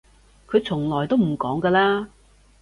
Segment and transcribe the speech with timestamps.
[0.47, 2.09] 佢從來都唔講㗎啦